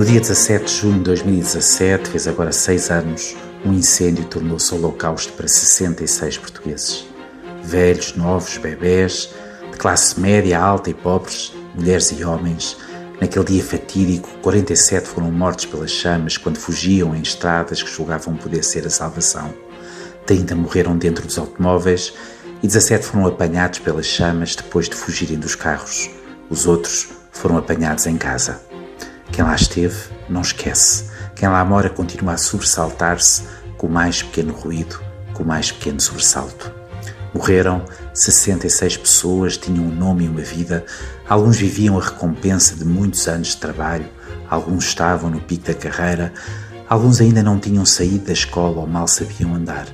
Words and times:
No 0.00 0.06
dia 0.06 0.18
17 0.18 0.64
de 0.64 0.80
junho 0.80 0.96
de 0.96 1.04
2017, 1.04 2.08
fez 2.08 2.26
agora 2.26 2.52
seis 2.52 2.90
anos, 2.90 3.36
um 3.66 3.74
incêndio 3.74 4.24
tornou-se 4.24 4.74
holocausto 4.74 5.30
para 5.34 5.46
66 5.46 6.38
portugueses. 6.38 7.06
Velhos, 7.62 8.16
novos, 8.16 8.56
bebés, 8.56 9.28
de 9.70 9.76
classe 9.76 10.18
média, 10.18 10.58
alta 10.58 10.88
e 10.88 10.94
pobres, 10.94 11.52
mulheres 11.74 12.10
e 12.12 12.24
homens. 12.24 12.78
Naquele 13.20 13.44
dia 13.44 13.62
fatídico, 13.62 14.30
47 14.40 15.06
foram 15.06 15.30
mortos 15.30 15.66
pelas 15.66 15.90
chamas 15.90 16.38
quando 16.38 16.56
fugiam 16.56 17.14
em 17.14 17.20
estradas 17.20 17.82
que 17.82 17.90
julgavam 17.90 18.34
poder 18.36 18.64
ser 18.64 18.86
a 18.86 18.90
salvação. 18.90 19.52
30 20.24 20.56
morreram 20.56 20.96
dentro 20.96 21.26
dos 21.26 21.36
automóveis 21.36 22.14
e 22.62 22.66
17 22.66 23.04
foram 23.04 23.26
apanhados 23.26 23.80
pelas 23.80 24.06
chamas 24.06 24.56
depois 24.56 24.88
de 24.88 24.94
fugirem 24.94 25.38
dos 25.38 25.54
carros. 25.54 26.08
Os 26.48 26.66
outros 26.66 27.10
foram 27.30 27.58
apanhados 27.58 28.06
em 28.06 28.16
casa. 28.16 28.69
Quem 29.32 29.44
lá 29.44 29.54
esteve 29.54 29.96
não 30.28 30.40
esquece. 30.40 31.04
Quem 31.34 31.48
lá 31.48 31.64
mora 31.64 31.88
continua 31.88 32.34
a 32.34 32.38
sobressaltar-se 32.38 33.42
com 33.76 33.86
o 33.86 33.90
mais 33.90 34.22
pequeno 34.22 34.52
ruído, 34.52 35.00
com 35.32 35.42
o 35.42 35.46
mais 35.46 35.72
pequeno 35.72 36.00
sobressalto. 36.00 36.72
Morreram 37.32 37.84
66 38.12 38.96
pessoas, 38.96 39.56
tinham 39.56 39.84
um 39.84 39.94
nome 39.94 40.24
e 40.24 40.28
uma 40.28 40.40
vida. 40.40 40.84
Alguns 41.28 41.56
viviam 41.56 41.98
a 41.98 42.02
recompensa 42.02 42.74
de 42.74 42.84
muitos 42.84 43.26
anos 43.28 43.48
de 43.48 43.56
trabalho, 43.58 44.06
alguns 44.48 44.84
estavam 44.86 45.30
no 45.30 45.40
pico 45.40 45.66
da 45.66 45.74
carreira, 45.74 46.32
alguns 46.88 47.20
ainda 47.20 47.42
não 47.42 47.58
tinham 47.58 47.86
saído 47.86 48.26
da 48.26 48.32
escola 48.32 48.80
ou 48.80 48.86
mal 48.86 49.06
sabiam 49.06 49.54
andar. 49.54 49.86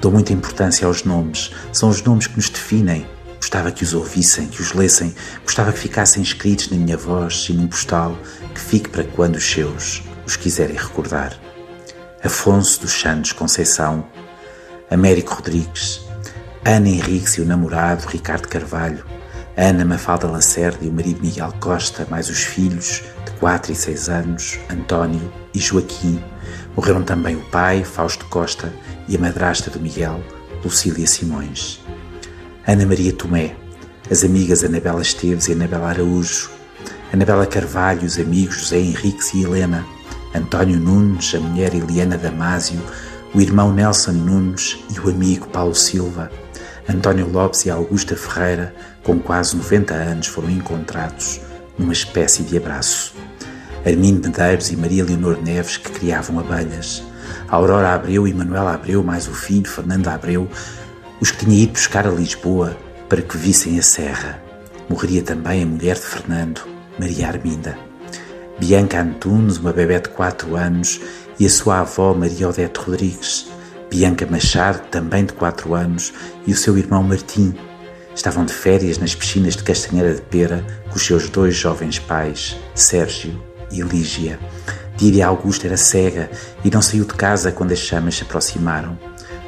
Dou 0.00 0.12
muita 0.12 0.32
importância 0.32 0.86
aos 0.86 1.02
nomes, 1.02 1.50
são 1.72 1.88
os 1.88 2.00
nomes 2.02 2.28
que 2.28 2.36
nos 2.36 2.48
definem. 2.48 3.06
Gostava 3.56 3.72
que 3.72 3.84
os 3.84 3.94
ouvissem, 3.94 4.48
que 4.48 4.60
os 4.60 4.74
lessem, 4.74 5.14
gostava 5.42 5.72
que 5.72 5.78
ficassem 5.78 6.22
escritos 6.22 6.68
na 6.68 6.76
minha 6.76 6.94
voz 6.94 7.46
e 7.48 7.54
num 7.54 7.66
postal 7.66 8.14
que 8.52 8.60
fique 8.60 8.90
para 8.90 9.02
quando 9.02 9.36
os 9.36 9.50
seus 9.50 10.02
os 10.26 10.36
quiserem 10.36 10.76
recordar. 10.76 11.32
Afonso 12.22 12.82
dos 12.82 12.92
Santos 12.92 13.32
Conceição, 13.32 14.06
Américo 14.90 15.32
Rodrigues, 15.32 16.02
Ana 16.66 16.86
Henriques 16.86 17.38
e 17.38 17.40
o 17.40 17.46
namorado 17.46 18.06
Ricardo 18.06 18.46
Carvalho, 18.46 19.06
Ana 19.56 19.86
Mafalda 19.86 20.26
Lacerda 20.26 20.84
e 20.84 20.88
o 20.90 20.92
marido 20.92 21.22
Miguel 21.22 21.54
Costa, 21.58 22.06
mais 22.10 22.28
os 22.28 22.42
filhos 22.42 23.04
de 23.24 23.30
4 23.40 23.72
e 23.72 23.74
6 23.74 24.08
anos, 24.10 24.58
António 24.68 25.32
e 25.54 25.58
Joaquim. 25.58 26.22
Morreram 26.76 27.02
também 27.02 27.36
o 27.36 27.44
pai, 27.46 27.84
Fausto 27.84 28.26
Costa, 28.26 28.70
e 29.08 29.16
a 29.16 29.18
madrasta 29.18 29.70
do 29.70 29.80
Miguel, 29.80 30.22
Lucília 30.62 31.06
Simões. 31.06 31.85
Ana 32.68 32.84
Maria 32.84 33.12
Tomé, 33.12 33.54
as 34.10 34.24
amigas 34.24 34.64
Anabela 34.64 35.00
Esteves 35.00 35.46
e 35.46 35.52
Anabela 35.52 35.90
Araújo, 35.90 36.50
Anabela 37.12 37.46
Carvalho, 37.46 38.04
os 38.04 38.18
amigos 38.18 38.56
José 38.56 38.80
Henriques 38.80 39.32
e 39.34 39.44
Helena, 39.44 39.86
António 40.34 40.80
Nunes, 40.80 41.32
a 41.36 41.38
mulher 41.38 41.72
Eliana 41.72 42.18
Damásio, 42.18 42.80
o 43.32 43.40
irmão 43.40 43.72
Nelson 43.72 44.14
Nunes 44.14 44.78
e 44.92 44.98
o 44.98 45.08
amigo 45.08 45.46
Paulo 45.46 45.76
Silva, 45.76 46.28
António 46.88 47.30
Lopes 47.30 47.66
e 47.66 47.70
Augusta 47.70 48.16
Ferreira, 48.16 48.74
com 49.04 49.20
quase 49.20 49.54
90 49.56 49.94
anos, 49.94 50.26
foram 50.26 50.50
encontrados 50.50 51.40
numa 51.78 51.92
espécie 51.92 52.42
de 52.42 52.56
abraço. 52.56 53.14
Armindo 53.86 54.26
Medeiros 54.26 54.72
e 54.72 54.76
Maria 54.76 55.04
Leonor 55.04 55.40
Neves, 55.40 55.76
que 55.76 55.92
criavam 55.92 56.40
abelhas, 56.40 57.00
Aurora 57.46 57.94
Abreu 57.94 58.26
e 58.26 58.34
Manuela 58.34 58.74
Abreu, 58.74 59.04
mais 59.04 59.28
o 59.28 59.32
filho, 59.32 59.70
Fernando 59.70 60.08
Abreu, 60.08 60.48
os 61.20 61.30
que 61.30 61.44
tinha 61.44 61.62
ido 61.62 61.72
buscar 61.72 62.06
a 62.06 62.10
Lisboa 62.10 62.76
para 63.08 63.22
que 63.22 63.36
vissem 63.36 63.78
a 63.78 63.82
serra. 63.82 64.42
Morreria 64.88 65.22
também 65.22 65.62
a 65.62 65.66
mulher 65.66 65.96
de 65.96 66.02
Fernando, 66.02 66.62
Maria 66.98 67.28
Arminda. 67.28 67.78
Bianca 68.58 69.00
Antunes, 69.00 69.58
uma 69.58 69.72
bebé 69.72 69.98
de 69.98 70.08
4 70.10 70.56
anos, 70.56 71.00
e 71.38 71.46
a 71.46 71.50
sua 71.50 71.80
avó 71.80 72.14
Maria 72.14 72.48
Odete 72.48 72.78
Rodrigues. 72.78 73.48
Bianca 73.90 74.26
Machado, 74.26 74.86
também 74.88 75.24
de 75.24 75.32
4 75.32 75.74
anos, 75.74 76.12
e 76.46 76.52
o 76.52 76.56
seu 76.56 76.76
irmão 76.76 77.02
Martim. 77.02 77.54
Estavam 78.14 78.44
de 78.44 78.52
férias 78.52 78.98
nas 78.98 79.14
piscinas 79.14 79.56
de 79.56 79.62
Castanheira 79.62 80.14
de 80.14 80.22
Pera 80.22 80.64
com 80.88 80.96
os 80.96 81.04
seus 81.04 81.28
dois 81.28 81.54
jovens 81.54 81.98
pais, 81.98 82.56
Sérgio 82.74 83.38
e 83.70 83.82
Lígia. 83.82 84.38
Díria 84.96 85.26
Augusta 85.26 85.66
era 85.66 85.76
cega 85.76 86.30
e 86.64 86.70
não 86.70 86.80
saiu 86.80 87.04
de 87.04 87.12
casa 87.12 87.52
quando 87.52 87.72
as 87.72 87.78
chamas 87.78 88.16
se 88.16 88.22
aproximaram. 88.22 88.98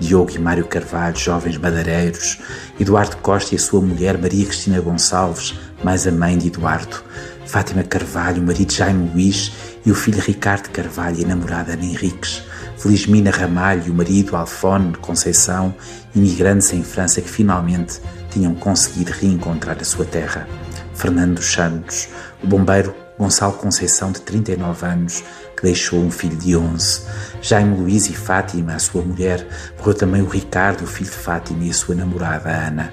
Diogo 0.00 0.32
e 0.32 0.38
Mário 0.38 0.66
Carvalho, 0.66 1.16
jovens 1.16 1.56
madeireiros, 1.56 2.38
Eduardo 2.78 3.16
Costa 3.18 3.54
e 3.54 3.56
a 3.56 3.60
sua 3.60 3.80
mulher 3.80 4.18
Maria 4.18 4.46
Cristina 4.46 4.80
Gonçalves, 4.80 5.54
mais 5.82 6.06
a 6.06 6.12
mãe 6.12 6.36
de 6.36 6.48
Eduardo, 6.48 7.02
Fátima 7.46 7.82
Carvalho, 7.82 8.42
o 8.42 8.46
marido 8.46 8.72
Jaime 8.72 9.10
Luís 9.10 9.52
e 9.84 9.90
o 9.90 9.94
filho 9.94 10.20
Ricardo 10.20 10.70
Carvalho 10.70 11.20
e 11.20 11.24
a 11.24 11.28
namorada 11.28 11.72
Ana 11.72 11.84
Henriques, 11.84 12.42
Felizmina 12.76 13.30
Ramalho 13.30 13.92
o 13.92 13.94
marido 13.94 14.36
Alfone 14.36 14.94
Conceição, 14.96 15.74
imigrantes 16.14 16.72
em 16.72 16.82
França 16.82 17.20
que 17.20 17.28
finalmente 17.28 18.00
tinham 18.30 18.54
conseguido 18.54 19.12
reencontrar 19.12 19.76
a 19.80 19.84
sua 19.84 20.04
terra, 20.04 20.48
Fernando 20.94 21.40
Santos, 21.40 22.08
o 22.42 22.46
bombeiro 22.46 23.03
Gonçalo 23.18 23.52
Conceição, 23.54 24.10
de 24.10 24.20
39 24.20 24.86
anos, 24.86 25.22
que 25.56 25.62
deixou 25.62 26.00
um 26.00 26.10
filho 26.10 26.36
de 26.36 26.56
11. 26.56 27.02
Jaime 27.40 27.76
Luís 27.76 28.08
e 28.08 28.14
Fátima, 28.14 28.74
a 28.74 28.78
sua 28.78 29.02
mulher. 29.02 29.46
Morreu 29.78 29.94
também 29.94 30.22
o 30.22 30.28
Ricardo, 30.28 30.82
o 30.82 30.86
filho 30.86 31.10
de 31.10 31.16
Fátima, 31.16 31.64
e 31.64 31.70
a 31.70 31.74
sua 31.74 31.94
namorada, 31.94 32.50
Ana. 32.50 32.92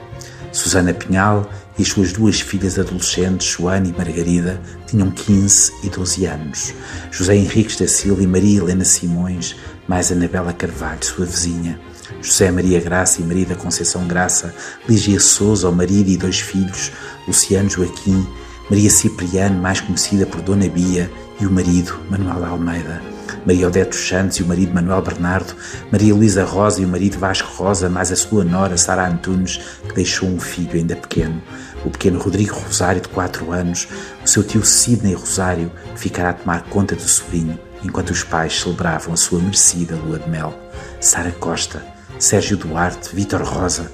Susana 0.51 0.93
Pinhal 0.93 1.49
e 1.77 1.81
as 1.81 1.87
suas 1.87 2.11
duas 2.11 2.41
filhas 2.41 2.77
adolescentes, 2.77 3.47
Joana 3.47 3.87
e 3.87 3.93
Margarida, 3.93 4.61
tinham 4.85 5.09
15 5.09 5.71
e 5.83 5.89
12 5.89 6.25
anos. 6.25 6.73
José 7.09 7.35
Henriques 7.35 7.77
da 7.77 7.87
Silva 7.87 8.21
e 8.21 8.27
Maria 8.27 8.59
Helena 8.59 8.83
Simões, 8.83 9.55
mais 9.87 10.11
Anabela 10.11 10.53
Carvalho, 10.53 11.03
sua 11.03 11.25
vizinha. 11.25 11.79
José 12.21 12.51
Maria 12.51 12.79
Graça 12.79 13.21
e 13.21 13.23
Maria 13.23 13.45
da 13.45 13.55
Conceição 13.55 14.07
Graça, 14.07 14.53
Lígia 14.87 15.19
Souza, 15.19 15.69
o 15.69 15.71
marido 15.71 16.09
e 16.09 16.17
dois 16.17 16.39
filhos, 16.39 16.91
Luciano 17.25 17.69
Joaquim, 17.69 18.27
Maria 18.71 18.89
Cipriano, 18.89 19.61
mais 19.61 19.81
conhecida 19.81 20.25
por 20.25 20.41
Dona 20.41 20.69
Bia, 20.69 21.11
e 21.41 21.45
o 21.45 21.51
marido, 21.51 21.99
Manuel 22.09 22.45
Almeida. 22.45 23.01
Maria 23.45 23.67
Odete 23.67 23.93
Santos 23.97 24.37
e 24.37 24.43
o 24.43 24.47
marido 24.47 24.73
Manuel 24.73 25.01
Bernardo, 25.01 25.53
Maria 25.91 26.15
Luísa 26.15 26.45
Rosa 26.45 26.81
e 26.81 26.85
o 26.85 26.87
marido 26.87 27.19
Vasco 27.19 27.51
Rosa, 27.53 27.89
mais 27.89 28.13
a 28.13 28.15
sua 28.15 28.45
nora 28.45 28.77
Sara 28.77 29.05
Antunes, 29.05 29.59
que 29.85 29.93
deixou 29.93 30.29
um 30.29 30.39
filho 30.39 30.75
ainda 30.75 30.95
pequeno. 30.95 31.41
O 31.83 31.89
pequeno 31.89 32.17
Rodrigo 32.17 32.55
Rosário, 32.55 33.01
de 33.01 33.09
4 33.09 33.51
anos, 33.51 33.89
o 34.23 34.27
seu 34.29 34.41
tio 34.41 34.63
Sidney 34.63 35.15
Rosário, 35.15 35.69
ficará 35.97 36.29
a 36.29 36.33
tomar 36.33 36.63
conta 36.69 36.95
do 36.95 37.01
sobrinho, 37.01 37.59
enquanto 37.83 38.11
os 38.11 38.23
pais 38.23 38.57
celebravam 38.57 39.13
a 39.13 39.17
sua 39.17 39.41
merecida 39.41 39.97
lua 39.97 40.17
de 40.17 40.29
mel. 40.29 40.57
Sara 41.01 41.33
Costa, 41.33 41.85
Sérgio 42.17 42.55
Duarte, 42.55 43.13
Vítor 43.13 43.43
Rosa. 43.43 43.91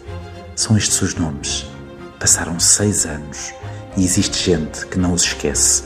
São 0.56 0.78
estes 0.78 1.02
os 1.02 1.16
nomes. 1.16 1.66
Passaram 2.20 2.60
seis 2.60 3.08
anos 3.08 3.58
e 3.98 4.06
existe 4.06 4.52
gente 4.52 4.86
que 4.86 5.00
não 5.00 5.12
os 5.12 5.24
esquece. 5.24 5.84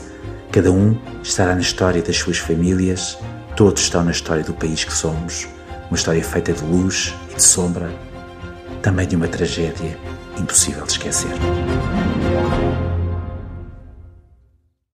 Cada 0.52 0.70
um 0.70 0.96
estará 1.22 1.54
na 1.54 1.62
história 1.62 2.02
das 2.02 2.18
suas 2.18 2.36
famílias, 2.36 3.18
todos 3.56 3.82
estão 3.82 4.04
na 4.04 4.10
história 4.10 4.44
do 4.44 4.52
país 4.52 4.84
que 4.84 4.92
somos, 4.92 5.48
uma 5.88 5.96
história 5.96 6.22
feita 6.22 6.52
de 6.52 6.62
luz 6.62 7.14
e 7.30 7.34
de 7.34 7.42
sombra, 7.42 7.90
também 8.82 9.08
de 9.08 9.16
uma 9.16 9.28
tragédia 9.28 9.98
impossível 10.38 10.84
de 10.84 10.92
esquecer. 10.92 11.32